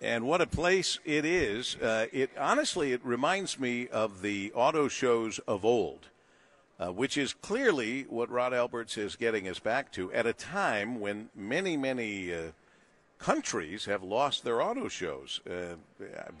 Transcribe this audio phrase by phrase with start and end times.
[0.00, 1.76] And what a place it is.
[1.76, 6.08] Uh, it honestly, it reminds me of the auto shows of old,
[6.78, 11.00] uh, which is clearly what Rod Alberts is getting us back to at a time
[11.00, 12.40] when many, many uh,
[13.18, 15.40] countries have lost their auto shows.
[15.48, 15.76] Uh,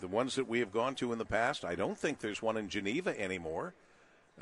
[0.00, 2.58] the ones that we have gone to in the past, I don't think there's one
[2.58, 3.72] in Geneva anymore.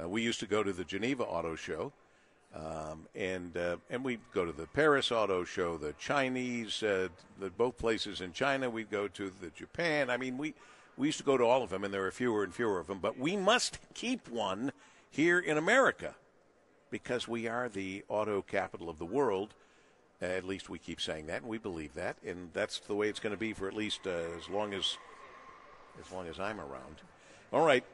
[0.01, 1.93] Uh, we used to go to the Geneva Auto Show.
[2.55, 7.09] Um, and uh, and we go to the Paris Auto Show, the Chinese, uh,
[7.41, 8.71] the both places in China.
[8.71, 10.09] We go to the Japan.
[10.09, 10.55] I mean, we
[10.97, 12.87] we used to go to all of them, and there are fewer and fewer of
[12.87, 13.01] them.
[13.01, 14.73] But we must keep one
[15.11, 16.15] here in America
[16.91, 19.55] because we are the auto capital of the world.
[20.21, 23.19] at least we keep saying that, and we believe that, and that's the way it's
[23.21, 24.97] going to be for at least uh, as long as
[26.05, 27.03] as long as I'm around.
[27.53, 27.85] All right.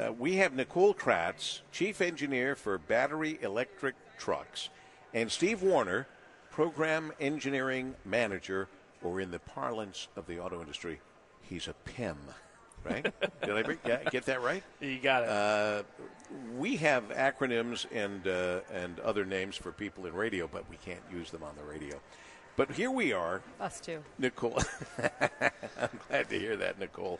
[0.00, 4.70] Uh, we have Nichole Kraatz, Chief Engineer for Battery Electric trucks,
[5.12, 6.06] and Steve Warner,
[6.50, 8.68] Program Engineering Manager,
[9.02, 11.00] or in the parlance of the auto industry,
[11.42, 12.16] he's a PEM.
[12.82, 13.02] Right?
[13.42, 14.62] Did I yeah, get that right?
[14.80, 15.28] You got it.
[15.28, 15.82] Uh,
[16.56, 21.02] we have acronyms and uh, and other names for people in radio, but we can't
[21.12, 22.00] use them on the radio.
[22.56, 23.42] But here we are.
[23.60, 24.02] Us too.
[24.18, 24.64] Nichole.
[25.78, 27.18] I'm glad to hear that, Nichole.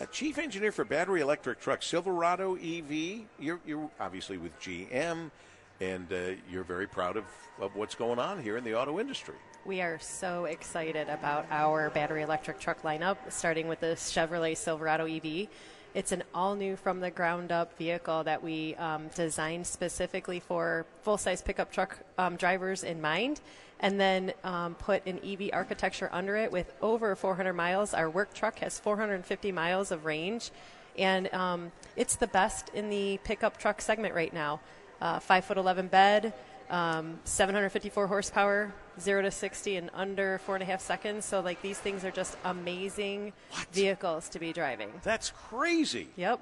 [0.00, 3.20] A chief engineer for battery electric trucks, Silverado EV.
[3.38, 5.30] You're, you're obviously with GM
[5.78, 7.24] and uh, you're very proud of,
[7.60, 9.34] of what's going on here in the auto industry.
[9.66, 15.04] We are so excited about our battery electric truck lineup, starting with the Chevrolet Silverado
[15.04, 15.48] EV.
[15.92, 20.86] It's an all new from the ground up vehicle that we um, designed specifically for
[21.02, 23.40] full size pickup truck um, drivers in mind,
[23.80, 27.92] and then um, put an EV architecture under it with over 400 miles.
[27.92, 30.52] Our work truck has 450 miles of range,
[30.96, 34.60] and um, it's the best in the pickup truck segment right now
[35.00, 36.32] uh, five foot 11 bed,
[36.70, 41.24] um, 754 horsepower, zero to 60 in under four and a half seconds.
[41.24, 43.66] So, like, these things are just amazing what?
[43.72, 44.90] vehicles to be driving.
[45.02, 46.08] That's crazy.
[46.16, 46.40] Yep.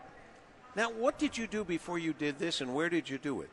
[0.76, 3.50] Now, what did you do before you did this, and where did you do it?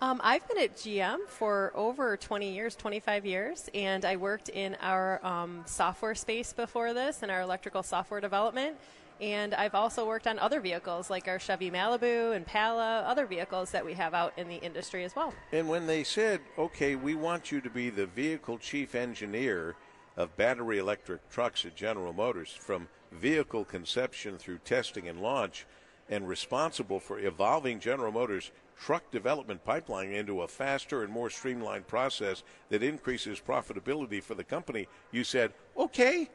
[0.00, 4.76] Um, I've been at GM for over 20 years, 25 years, and I worked in
[4.80, 8.76] our um, software space before this, in our electrical software development.
[9.20, 13.72] And I've also worked on other vehicles like our Chevy Malibu, and Impala, other vehicles
[13.72, 15.34] that we have out in the industry as well.
[15.50, 19.74] And when they said, okay, we want you to be the vehicle chief engineer
[20.16, 25.66] of battery electric trucks at General Motors, from vehicle conception through testing and launch,
[26.10, 31.86] and responsible for evolving General Motors truck development pipeline into a faster and more streamlined
[31.86, 36.28] process that increases profitability for the company, you said, okay,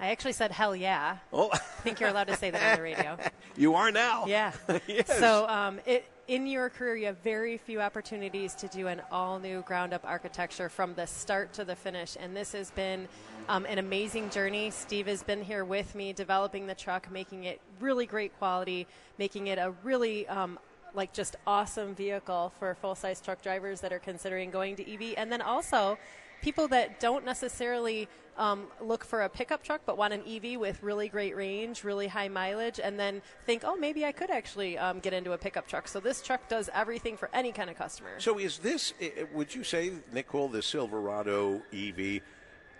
[0.00, 1.18] I actually said hell yeah.
[1.32, 1.50] Oh.
[1.52, 3.18] I think you're allowed to say that on the radio.
[3.56, 4.26] you are now.
[4.26, 4.52] Yeah.
[4.86, 5.18] yes.
[5.18, 9.38] So um, it, in your career, you have very few opportunities to do an all
[9.38, 12.18] new ground up architecture from the start to the finish.
[12.20, 13.08] And this has been
[13.48, 14.70] um, an amazing journey.
[14.70, 18.86] Steve has been here with me developing the truck, making it really great quality,
[19.18, 20.58] making it a really um,
[20.94, 25.14] like just awesome vehicle for full size truck drivers that are considering going to EV.
[25.16, 25.98] And then also,
[26.42, 30.82] people that don't necessarily um, look for a pickup truck but want an EV with
[30.82, 35.00] really great range, really high mileage, and then think, oh, maybe I could actually um,
[35.00, 35.88] get into a pickup truck.
[35.88, 38.10] So this truck does everything for any kind of customer.
[38.18, 38.94] So is this,
[39.34, 42.22] would you say, Nichole, the Silverado EV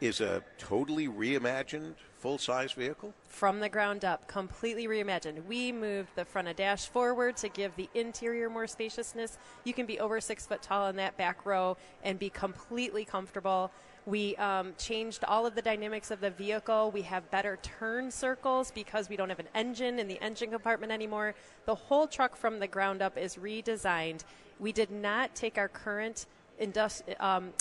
[0.01, 3.13] is a totally reimagined full size vehicle?
[3.29, 5.45] From the ground up, completely reimagined.
[5.47, 9.39] We moved the front of dash forward to give the interior more spaciousness.
[9.65, 13.71] You can be over six foot tall in that back row and be completely comfortable.
[14.07, 16.91] We um, changed all of the dynamics of the vehicle.
[16.91, 20.93] We have better turn circles because we don't have an engine in the engine compartment
[20.93, 21.35] anymore.
[21.67, 24.25] The whole truck from the ground up is redesigned.
[24.59, 26.27] We did not take our current
[26.61, 27.53] industri- um,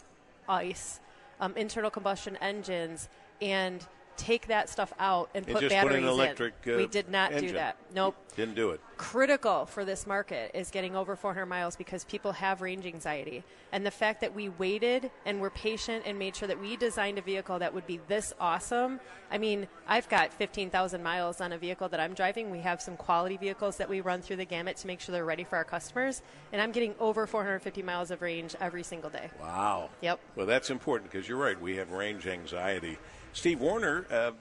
[0.48, 1.02] ICE,
[1.40, 3.10] um, internal combustion engines,
[3.42, 3.86] and
[4.18, 6.74] take that stuff out and, and put batteries put electric, in.
[6.74, 7.50] Uh, we did not engine.
[7.50, 7.78] do that.
[7.94, 8.16] Nope.
[8.36, 8.82] Didn't do it.
[8.98, 13.44] Critical for this market is getting over 400 miles because people have range anxiety.
[13.72, 17.18] And the fact that we waited and were patient and made sure that we designed
[17.18, 19.00] a vehicle that would be this awesome.
[19.32, 22.50] I mean, I've got 15,000 miles on a vehicle that I'm driving.
[22.50, 25.26] We have some quality vehicles that we run through the gamut to make sure they're
[25.26, 26.22] ready for our customers.
[26.52, 29.30] And I'm getting over 450 miles of range every single day.
[29.40, 29.90] Wow.
[30.02, 30.20] Yep.
[30.36, 31.60] Well, that's important because you're right.
[31.60, 32.98] We have range anxiety.
[33.38, 34.32] Steve Warner, uh,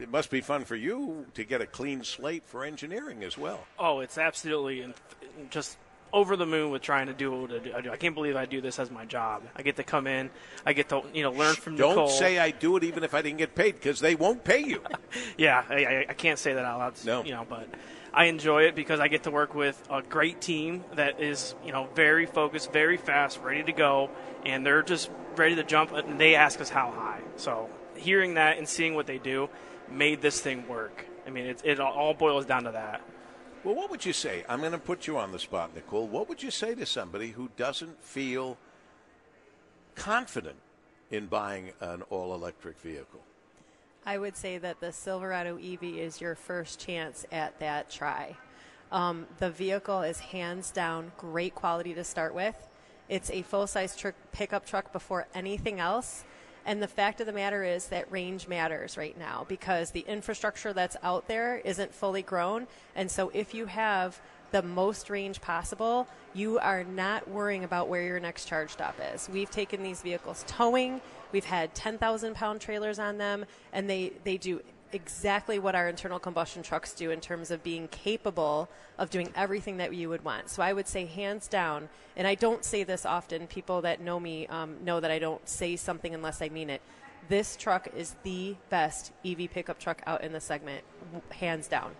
[0.00, 3.60] it must be fun for you to get a clean slate for engineering as well.
[3.78, 4.92] Oh, it's absolutely
[5.50, 5.78] just
[6.12, 7.90] over the moon with trying to do what I do.
[7.92, 9.44] I can't believe I do this as my job.
[9.54, 10.28] I get to come in,
[10.66, 12.08] I get to you know learn from Don't Nichole.
[12.08, 14.82] say I do it even if I didn't get paid because they won't pay you.
[15.38, 16.94] yeah, I, I, can't say that out loud.
[17.04, 17.24] No.
[17.24, 17.68] you know, but
[18.12, 21.70] I enjoy it because I get to work with a great team that is you
[21.70, 24.10] know very focused, very fast, ready to go,
[24.44, 25.92] and they're just ready to jump.
[25.92, 27.70] And they ask us how high, so
[28.00, 29.48] hearing that and seeing what they do
[29.90, 31.04] made this thing work.
[31.26, 33.02] I mean, it, it all boils down to that.
[33.62, 34.44] Well, what would you say?
[34.48, 36.08] I'm going to put you on the spot, Nichole.
[36.08, 38.56] What would you say to somebody who doesn't feel
[39.94, 40.56] confident
[41.10, 43.20] in buying an all electric vehicle?
[44.06, 48.36] I would say that the Silverado EV is your first chance at that try.
[48.90, 52.56] Um, the vehicle is hands down great quality to start with.
[53.08, 56.24] It's a full size tr- pickup truck before anything else.
[56.66, 60.72] And the fact of the matter is that range matters right now because the infrastructure
[60.72, 62.66] that's out there isn't fully grown.
[62.94, 64.20] And so if you have
[64.50, 69.28] the most range possible, you are not worrying about where your next charge stop is.
[69.32, 71.00] We've taken these vehicles towing.
[71.32, 74.60] We've had 10,000 pound trailers on them, and they, they do
[74.92, 79.76] exactly what our internal combustion trucks do in terms of being capable of doing everything
[79.78, 80.48] that you would want.
[80.50, 84.20] So I would say, hands down, and I don't say this often, people that know
[84.20, 86.82] me um, know that I don't say something unless I mean it.
[87.28, 90.84] This truck is the best EV pickup truck out in the segment,
[91.30, 91.92] hands down.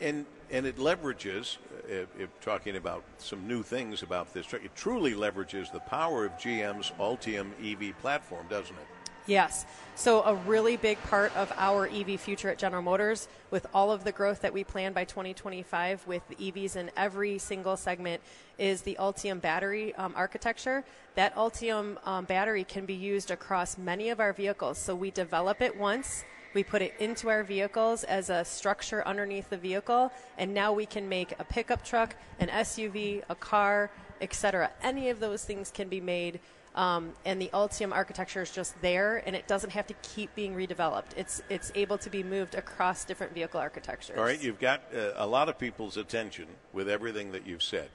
[0.00, 1.56] And and it leverages,
[1.88, 6.24] if, if talking about some new things about this truck, it truly leverages the power
[6.24, 8.86] of GM's Ultium EV platform, doesn't it?
[9.26, 9.66] Yes.
[9.96, 14.04] So, a really big part of our EV future at General Motors, with all of
[14.04, 18.20] the growth that we plan by 2025 with EVs in every single segment,
[18.58, 20.84] is the Ultium battery um, architecture.
[21.14, 24.78] That Ultium um, battery can be used across many of our vehicles.
[24.78, 26.24] So, we develop it once
[26.56, 30.86] we put it into our vehicles as a structure underneath the vehicle, and now we
[30.86, 33.90] can make a pickup truck, an SUV, a car,
[34.22, 34.70] etc.
[34.82, 36.40] Any of those things can be made.
[36.76, 40.54] Um, and the Ultium architecture is just there, and it doesn't have to keep being
[40.54, 41.16] redeveloped.
[41.16, 44.18] It's it's able to be moved across different vehicle architectures.
[44.18, 47.88] All right, you've got uh, a lot of people's attention with everything that you've said.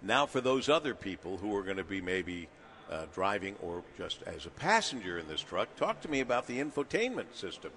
[0.00, 2.48] Now, for those other people who are going to be maybe
[2.90, 6.58] uh, driving or just as a passenger in this truck, talk to me about the
[6.58, 7.70] infotainment system.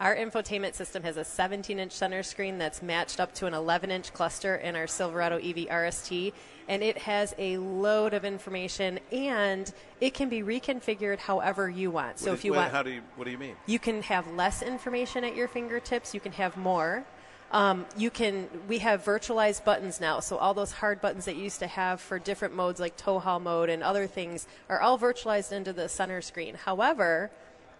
[0.00, 3.90] Our infotainment system has a 17 inch center screen that's matched up to an 11
[3.90, 6.32] inch cluster in our Silverado EV RST,
[6.68, 9.70] and it has a load of information and
[10.00, 12.18] it can be reconfigured however you want.
[12.18, 12.72] So, if you what, want.
[12.72, 13.56] How do you, what do you mean?
[13.66, 17.04] You can have less information at your fingertips, you can have more.
[17.52, 21.42] Um, you can we have virtualized buttons now so all those hard buttons that you
[21.42, 24.96] used to have for different modes like tow haul mode and other things are all
[24.96, 27.28] virtualized into the center screen however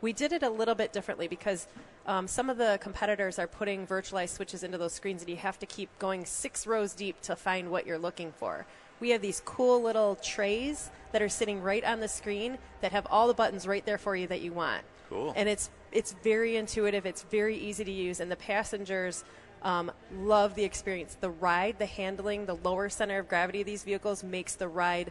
[0.00, 1.66] we did it a little bit differently because
[2.06, 5.58] um, some of the competitors are putting virtualized switches into those screens, and you have
[5.58, 8.66] to keep going six rows deep to find what you're looking for.
[9.00, 13.06] We have these cool little trays that are sitting right on the screen that have
[13.10, 14.82] all the buttons right there for you that you want.
[15.08, 15.32] Cool.
[15.36, 17.04] And it's it's very intuitive.
[17.04, 19.24] It's very easy to use, and the passengers
[19.62, 21.16] um, love the experience.
[21.20, 25.10] The ride, the handling, the lower center of gravity of these vehicles makes the ride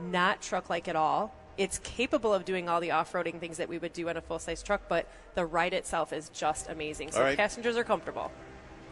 [0.00, 3.78] not truck like at all it's capable of doing all the off-roading things that we
[3.78, 7.12] would do on a full-size truck, but the ride itself is just amazing.
[7.12, 7.36] So right.
[7.36, 8.30] passengers are comfortable.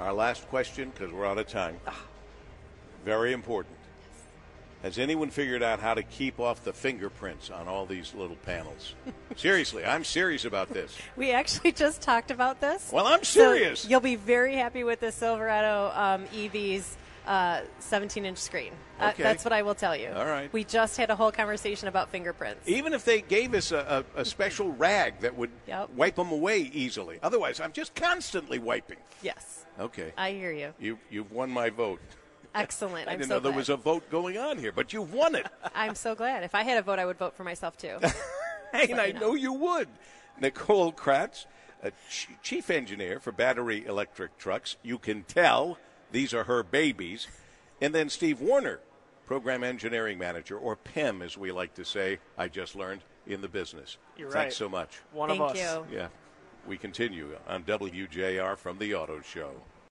[0.01, 1.77] Our last question, because we're out of time.
[3.05, 3.77] Very important.
[4.83, 8.95] Has anyone figured out how to keep off the fingerprints on all these little panels?
[9.37, 10.95] Seriously, I'm serious about this.
[11.17, 12.91] We actually just talked about this.
[12.93, 13.81] Well, I'm serious.
[13.81, 16.97] So you'll be very happy with the Silverado um, EVs
[17.27, 18.73] uh, 17 inch screen.
[19.01, 20.11] Uh, that's what I will tell you.
[20.15, 20.53] All right.
[20.53, 22.69] We just had a whole conversation about fingerprints.
[22.69, 25.91] Even if they gave us a, a, a special rag that would yep.
[25.91, 27.19] wipe them away easily.
[27.23, 28.99] Otherwise, I'm just constantly wiping.
[29.23, 29.65] Yes.
[29.81, 30.13] Okay.
[30.17, 30.73] I hear you.
[30.79, 32.01] You you've won my vote.
[32.55, 33.09] Excellent.
[33.09, 33.59] I I'm didn't so know there glad.
[33.59, 35.47] was a vote going on here, but you've won it.
[35.75, 36.45] I'm so glad.
[36.45, 37.99] If I had a vote, I would vote for myself too.
[38.73, 39.89] and I know you would.
[40.41, 41.47] Nichole Kraatz,
[41.83, 44.77] a ch- chief engineer for battery electric trucks.
[44.83, 45.79] You can tell
[46.15, 47.27] these are her babies.
[47.81, 48.81] And then Steve Warner,
[49.27, 53.49] program engineering manager, or PIM, as we like to say, I just learned in the
[53.49, 53.99] business.
[54.17, 54.53] You're Thanks right.
[54.53, 55.01] so much.
[55.13, 55.59] One Thank of us.
[55.59, 55.97] you.
[55.97, 56.09] Yeah.
[56.67, 59.51] We continue on WJR from the Auto Show.